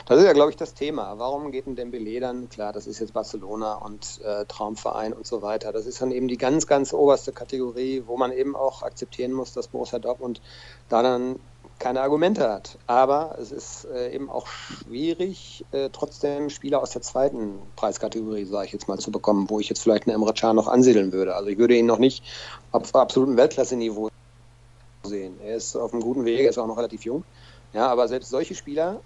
[0.08, 1.17] das ist ja, glaube ich, das Thema.
[1.19, 2.50] Warum geht ein Dembele dann?
[2.50, 5.72] Klar, das ist jetzt Barcelona und äh, Traumverein und so weiter.
[5.72, 9.54] Das ist dann eben die ganz, ganz oberste Kategorie, wo man eben auch akzeptieren muss,
[9.54, 10.41] dass Borussia Dortmund
[10.89, 11.39] da dann
[11.80, 12.78] keine Argumente hat.
[12.86, 18.68] Aber es ist äh, eben auch schwierig, äh, trotzdem Spieler aus der zweiten Preiskategorie, sage
[18.68, 21.36] ich jetzt mal, zu bekommen, wo ich jetzt vielleicht einen Emre Can noch ansiedeln würde.
[21.36, 22.24] Also ich würde ihn noch nicht
[22.72, 24.10] auf absolutem Weltklasse-Niveau
[25.04, 25.39] sehen.
[25.44, 27.24] Er ist auf einem guten Weg, er ist auch noch relativ jung.
[27.74, 29.00] Ja, aber selbst solche Spieler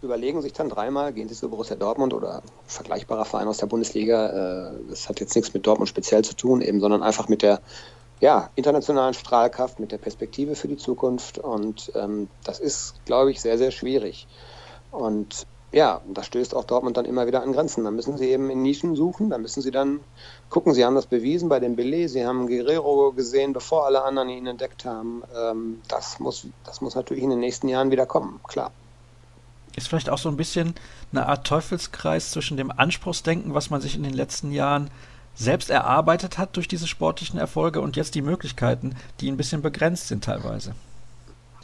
[0.00, 4.68] überlegen sich dann dreimal, gehen sie zu Borussia Dortmund oder vergleichbarer Verein aus der Bundesliga.
[4.68, 7.60] Äh, das hat jetzt nichts mit Dortmund speziell zu tun, eben, sondern einfach mit der
[8.20, 11.38] ja, internationalen Strahlkraft, mit der Perspektive für die Zukunft.
[11.38, 14.26] Und ähm, das ist, glaube ich, sehr, sehr schwierig.
[14.90, 17.84] Und ja, das stößt auch Dortmund dann immer wieder an Grenzen.
[17.84, 20.00] Da müssen sie eben in Nischen suchen, da müssen sie dann
[20.48, 20.72] gucken.
[20.72, 24.46] Sie haben das bewiesen bei dem Belay, sie haben Guerrero gesehen, bevor alle anderen ihn
[24.46, 25.22] entdeckt haben.
[25.36, 28.72] Ähm, das, muss, das muss natürlich in den nächsten Jahren wieder kommen, klar.
[29.76, 30.74] Ist vielleicht auch so ein bisschen
[31.12, 34.90] eine Art Teufelskreis zwischen dem Anspruchsdenken, was man sich in den letzten Jahren
[35.38, 40.08] selbst erarbeitet hat durch diese sportlichen Erfolge und jetzt die Möglichkeiten, die ein bisschen begrenzt
[40.08, 40.74] sind teilweise.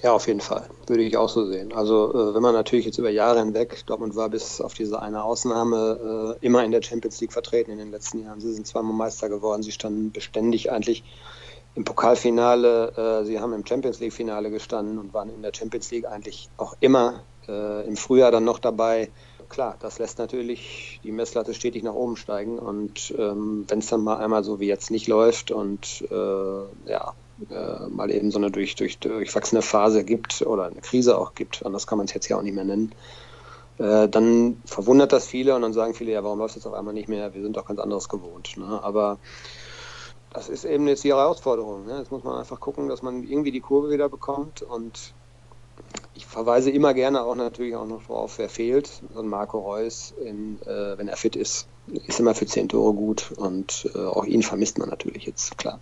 [0.02, 0.66] Ja, auf jeden Fall.
[0.86, 1.72] Würde ich auch so sehen.
[1.72, 5.24] Also, äh, wenn man natürlich jetzt über Jahre hinweg, Dortmund war bis auf diese eine
[5.24, 8.38] Ausnahme äh, immer in der Champions League vertreten in den letzten Jahren.
[8.38, 11.02] Sie sind zweimal Meister geworden, sie standen beständig eigentlich
[11.74, 16.06] im Pokalfinale, äh, sie haben im Champions League-Finale gestanden und waren in der Champions League
[16.06, 19.10] eigentlich auch immer im Frühjahr dann noch dabei
[19.54, 22.58] klar, das lässt natürlich die Messlatte stetig nach oben steigen.
[22.58, 27.14] Und ähm, wenn es dann mal einmal so wie jetzt nicht läuft und äh, ja,
[27.50, 31.64] äh, mal eben so eine durch, durch, durchwachsene Phase gibt oder eine Krise auch gibt,
[31.64, 32.92] anders kann man es jetzt ja auch nicht mehr nennen,
[33.78, 36.94] äh, dann verwundert das viele und dann sagen viele, ja, warum läuft es auf einmal
[36.94, 37.32] nicht mehr?
[37.34, 38.56] Wir sind doch ganz anderes gewohnt.
[38.56, 38.80] Ne?
[38.82, 39.18] Aber
[40.32, 41.86] das ist eben jetzt die Herausforderung.
[41.86, 41.98] Ne?
[41.98, 45.14] Jetzt muss man einfach gucken, dass man irgendwie die Kurve wieder bekommt und
[46.14, 49.02] ich verweise immer gerne auch natürlich auch noch darauf, wer fehlt.
[49.12, 51.66] So ein Marco Reus, in, äh, wenn er fit ist,
[52.06, 55.78] ist immer für zehn Tore gut und äh, auch ihn vermisst man natürlich jetzt, klar.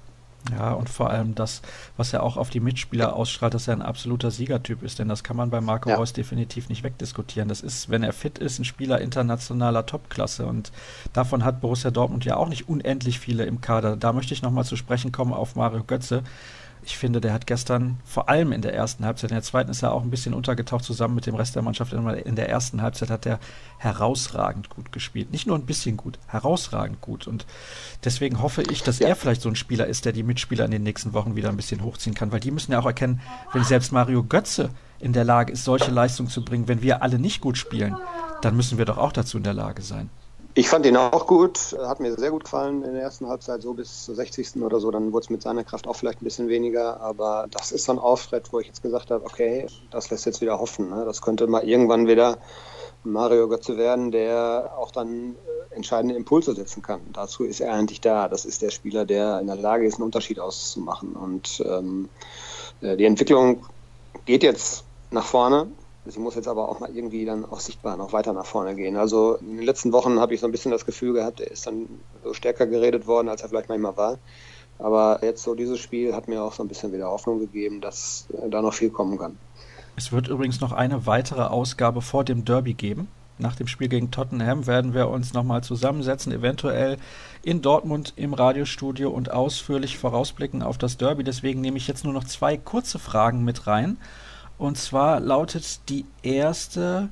[0.50, 1.62] Ja, und vor allem das,
[1.96, 5.22] was er auch auf die Mitspieler ausstrahlt, dass er ein absoluter Siegertyp ist, denn das
[5.22, 5.96] kann man bei Marco ja.
[5.96, 7.48] Reus definitiv nicht wegdiskutieren.
[7.48, 10.72] Das ist, wenn er fit ist, ein Spieler internationaler Topklasse und
[11.12, 13.96] davon hat Borussia Dortmund ja auch nicht unendlich viele im Kader.
[13.96, 16.24] Da möchte ich nochmal zu sprechen kommen auf Mario Götze
[16.84, 19.82] ich finde, der hat gestern vor allem in der ersten Halbzeit, in der zweiten ist
[19.82, 21.92] er auch ein bisschen untergetaucht zusammen mit dem Rest der Mannschaft.
[21.92, 23.38] In der ersten Halbzeit hat er
[23.78, 25.30] herausragend gut gespielt.
[25.30, 27.26] Nicht nur ein bisschen gut, herausragend gut.
[27.26, 27.46] Und
[28.04, 29.08] deswegen hoffe ich, dass ja.
[29.08, 31.56] er vielleicht so ein Spieler ist, der die Mitspieler in den nächsten Wochen wieder ein
[31.56, 33.20] bisschen hochziehen kann, weil die müssen ja auch erkennen,
[33.52, 37.18] wenn selbst Mario Götze in der Lage ist, solche Leistungen zu bringen, wenn wir alle
[37.18, 37.96] nicht gut spielen,
[38.40, 40.10] dann müssen wir doch auch dazu in der Lage sein.
[40.54, 43.72] Ich fand ihn auch gut, hat mir sehr gut gefallen in der ersten Halbzeit, so
[43.72, 44.56] bis zur 60.
[44.56, 44.90] oder so.
[44.90, 47.92] Dann wurde es mit seiner Kraft auch vielleicht ein bisschen weniger, aber das ist so
[47.92, 50.90] ein Auftritt, wo ich jetzt gesagt habe, okay, das lässt jetzt wieder hoffen.
[50.90, 51.06] Ne?
[51.06, 52.36] Das könnte mal irgendwann wieder
[53.02, 55.36] Mario Götze werden, der auch dann
[55.70, 57.00] äh, entscheidende Impulse setzen kann.
[57.14, 58.28] Dazu ist er eigentlich da.
[58.28, 61.14] Das ist der Spieler, der in der Lage ist, einen Unterschied auszumachen.
[61.14, 62.10] Und ähm,
[62.82, 63.64] äh, die Entwicklung
[64.26, 65.68] geht jetzt nach vorne.
[66.04, 68.96] Sie muss jetzt aber auch mal irgendwie dann auch sichtbar noch weiter nach vorne gehen.
[68.96, 71.66] Also in den letzten Wochen habe ich so ein bisschen das Gefühl gehabt, er ist
[71.66, 71.88] dann
[72.24, 74.18] so stärker geredet worden, als er vielleicht manchmal war.
[74.78, 78.26] Aber jetzt so dieses Spiel hat mir auch so ein bisschen wieder Hoffnung gegeben, dass
[78.48, 79.38] da noch viel kommen kann.
[79.94, 83.08] Es wird übrigens noch eine weitere Ausgabe vor dem Derby geben.
[83.38, 86.96] Nach dem Spiel gegen Tottenham werden wir uns nochmal zusammensetzen, eventuell
[87.42, 91.24] in Dortmund im Radiostudio und ausführlich vorausblicken auf das Derby.
[91.24, 93.98] Deswegen nehme ich jetzt nur noch zwei kurze Fragen mit rein.
[94.58, 97.08] Und zwar lautet die erste.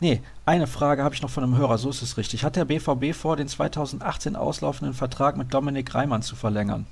[0.00, 2.42] Nee, eine Frage habe ich noch von einem Hörer, so ist es richtig.
[2.44, 6.86] Hat der BVB vor, den 2018 auslaufenden Vertrag mit Dominik Reimann zu verlängern?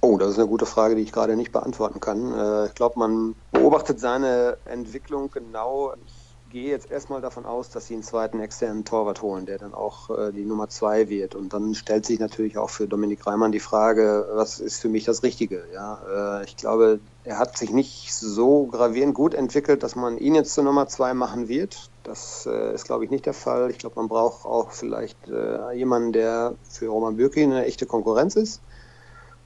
[0.00, 2.32] Oh, das ist eine gute Frage, die ich gerade nicht beantworten kann.
[2.32, 5.94] Äh, ich glaube, man beobachtet seine Entwicklung genau.
[6.06, 6.21] Ich
[6.52, 10.10] gehe jetzt erstmal davon aus, dass sie einen zweiten externen Torwart holen, der dann auch
[10.10, 11.34] äh, die Nummer zwei wird.
[11.34, 15.04] Und dann stellt sich natürlich auch für Dominik Reimann die Frage, was ist für mich
[15.04, 15.64] das Richtige?
[15.72, 20.34] Ja, äh, ich glaube, er hat sich nicht so gravierend gut entwickelt, dass man ihn
[20.34, 21.90] jetzt zur Nummer zwei machen wird.
[22.04, 23.70] Das äh, ist, glaube ich, nicht der Fall.
[23.70, 28.36] Ich glaube, man braucht auch vielleicht äh, jemanden, der für Roman Bürki eine echte Konkurrenz
[28.36, 28.60] ist.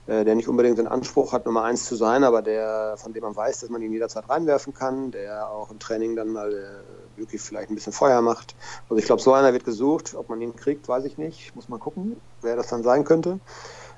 [0.07, 3.25] Äh, der nicht unbedingt den Anspruch hat, Nummer eins zu sein, aber der, von dem
[3.25, 7.19] man weiß, dass man ihn jederzeit reinwerfen kann, der auch im Training dann mal äh,
[7.19, 8.55] wirklich vielleicht ein bisschen Feuer macht.
[8.89, 10.15] Also ich glaube, so einer wird gesucht.
[10.15, 11.57] Ob man ihn kriegt, weiß ich nicht.
[11.57, 13.41] Muss man gucken, wer das dann sein könnte.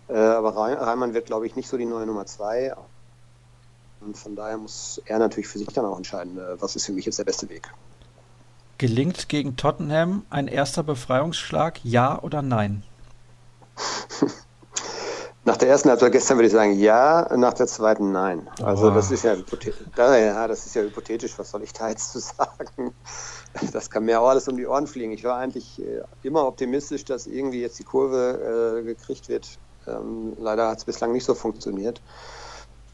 [0.08, 2.74] Äh, aber Reimann wird, glaube ich, nicht so die neue Nummer zwei.
[4.00, 6.92] Und von daher muss er natürlich für sich dann auch entscheiden, äh, was ist für
[6.92, 7.70] mich jetzt der beste Weg.
[8.78, 12.82] Gelingt gegen Tottenham ein erster Befreiungsschlag, ja oder nein?
[15.48, 18.46] Nach der ersten Halbzeit gestern würde ich sagen ja, nach der zweiten nein.
[18.62, 18.90] Also oh.
[18.90, 22.92] das ist ja, ja, das ist ja hypothetisch, was soll ich da jetzt zu sagen?
[23.72, 25.10] Das kann mir auch alles um die Ohren fliegen.
[25.12, 29.58] Ich war eigentlich äh, immer optimistisch, dass irgendwie jetzt die Kurve äh, gekriegt wird.
[29.86, 32.02] Ähm, leider hat es bislang nicht so funktioniert.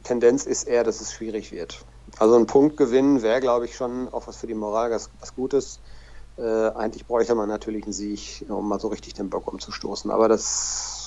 [0.04, 1.84] Tendenz ist eher, dass es schwierig wird.
[2.20, 5.80] Also ein Punktgewinn wäre, glaube ich, schon auch was für die Moral was, was Gutes.
[6.38, 10.12] Äh, eigentlich bräuchte man natürlich einen Sieg, um mal so richtig den Bock umzustoßen.
[10.12, 11.03] Aber das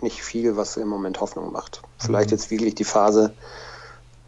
[0.00, 1.82] gibt nicht viel, was im Moment Hoffnung macht.
[1.98, 2.36] Vielleicht mhm.
[2.36, 3.32] jetzt wirklich die Phase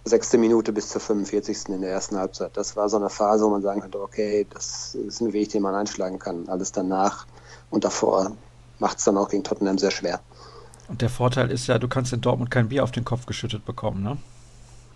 [0.05, 1.69] sechste Minute bis zur 45.
[1.69, 2.57] in der ersten Halbzeit.
[2.57, 5.63] Das war so eine Phase, wo man sagen könnte, okay, das ist ein Weg, den
[5.63, 6.49] man einschlagen kann.
[6.49, 7.27] Alles danach
[7.71, 8.33] und davor
[8.81, 10.21] macht es dann auch gegen Tottenham sehr schwer.
[10.89, 13.65] Und der Vorteil ist ja, du kannst in Dortmund kein Bier auf den Kopf geschüttet
[13.65, 14.19] bekommen, ne?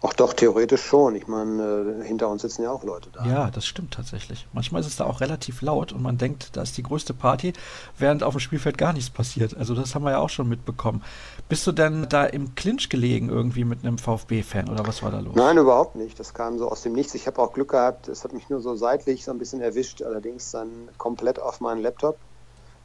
[0.08, 1.16] Ach doch, theoretisch schon.
[1.16, 3.24] Ich meine, äh, hinter uns sitzen ja auch Leute da.
[3.24, 4.46] Ja, das stimmt tatsächlich.
[4.52, 7.52] Manchmal ist es da auch relativ laut und man denkt, da ist die größte Party,
[7.98, 9.56] während auf dem Spielfeld gar nichts passiert.
[9.56, 11.02] Also das haben wir ja auch schon mitbekommen.
[11.48, 15.18] Bist du denn da im Clinch gelegen irgendwie mit einem VfB-Fan oder was war da
[15.18, 15.34] los?
[15.34, 16.20] Nein, überhaupt nicht.
[16.20, 17.14] Das kam so aus dem Nichts.
[17.16, 18.06] Ich habe auch Glück gehabt.
[18.06, 21.82] Es hat mich nur so seitlich so ein bisschen erwischt, allerdings dann komplett auf meinen
[21.82, 22.16] Laptop.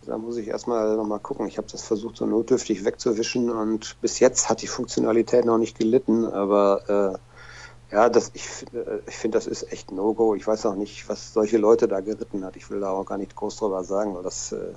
[0.06, 1.48] Da muss ich erstmal nochmal gucken.
[1.48, 5.78] Ich habe das versucht, so notdürftig wegzuwischen und bis jetzt hat die Funktionalität noch nicht
[5.78, 7.20] gelitten, aber
[7.92, 10.36] äh, ja, das, ich, äh, ich finde, das ist echt No-Go.
[10.36, 12.56] Ich weiß auch nicht, was solche Leute da geritten hat.
[12.56, 14.74] Ich will da auch gar nicht groß drüber sagen, weil das, äh,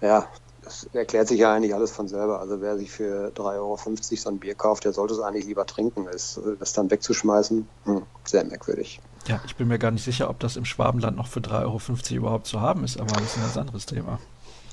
[0.00, 0.26] ja,
[0.62, 2.40] das erklärt sich ja eigentlich alles von selber.
[2.40, 3.76] Also wer sich für 3,50 Euro
[4.16, 6.06] so ein Bier kauft, der sollte es eigentlich lieber trinken.
[6.10, 9.00] Das, das dann wegzuschmeißen, hm, sehr merkwürdig.
[9.26, 12.16] Ja, ich bin mir gar nicht sicher, ob das im Schwabenland noch für 3,50 Euro
[12.16, 14.18] überhaupt zu haben ist, aber das ist ein ganz anderes Thema.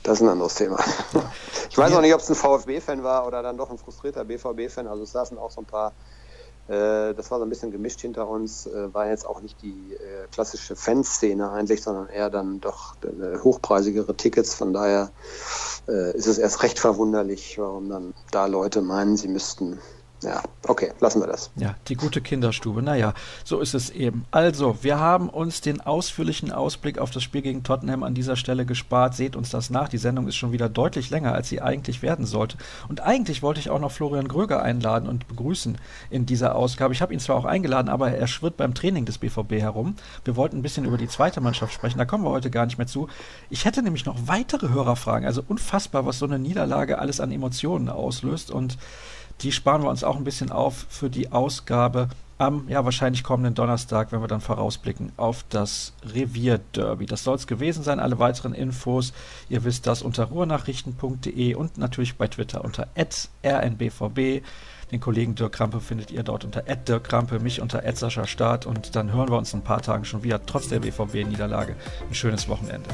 [0.05, 0.79] Das ist ein anderes Thema.
[1.67, 4.87] Ich weiß auch nicht, ob es ein VfB-Fan war oder dann doch ein frustrierter BVB-Fan.
[4.87, 5.93] Also es saßen auch so ein paar,
[6.67, 9.93] äh, das war so ein bisschen gemischt hinter uns, äh, war jetzt auch nicht die
[9.93, 14.53] äh, klassische Fanszene eigentlich, sondern eher dann doch äh, hochpreisigere Tickets.
[14.53, 15.11] Von daher
[15.89, 19.81] äh, ist es erst recht verwunderlich, warum dann da Leute meinen, sie müssten
[20.25, 21.51] ja, okay, lassen wir das.
[21.55, 22.81] Ja, die gute Kinderstube.
[22.81, 24.25] Naja, so ist es eben.
[24.31, 28.65] Also, wir haben uns den ausführlichen Ausblick auf das Spiel gegen Tottenham an dieser Stelle
[28.65, 29.13] gespart.
[29.13, 29.87] Seht uns das nach.
[29.87, 32.57] Die Sendung ist schon wieder deutlich länger, als sie eigentlich werden sollte.
[32.89, 35.77] Und eigentlich wollte ich auch noch Florian Gröger einladen und begrüßen
[36.09, 36.93] in dieser Ausgabe.
[36.93, 39.95] Ich habe ihn zwar auch eingeladen, aber er schwirrt beim Training des BVB herum.
[40.23, 41.99] Wir wollten ein bisschen über die zweite Mannschaft sprechen.
[41.99, 43.09] Da kommen wir heute gar nicht mehr zu.
[43.51, 45.27] Ich hätte nämlich noch weitere Hörerfragen.
[45.27, 48.49] Also unfassbar, was so eine Niederlage alles an Emotionen auslöst.
[48.49, 48.77] Und
[49.41, 53.55] die sparen wir uns auch ein bisschen auf für die Ausgabe am ja wahrscheinlich kommenden
[53.55, 57.05] Donnerstag, wenn wir dann vorausblicken auf das Revierderby.
[57.05, 57.99] Das soll es gewesen sein.
[57.99, 59.13] Alle weiteren Infos,
[59.47, 64.41] ihr wisst das unter ruhrnachrichten.de und natürlich bei Twitter unter rnbvb.
[64.91, 67.81] Den Kollegen Dirk Krampe findet ihr dort unter Dirk Krampe, mich unter
[68.27, 71.75] Start und dann hören wir uns in ein paar Tagen schon wieder, trotz der BVB-Niederlage.
[72.07, 72.89] Ein schönes Wochenende.